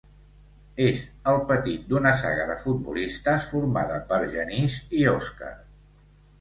[0.85, 1.03] És
[1.33, 5.55] el petit d'una saga de futbolistes formada per Genís i Òscar.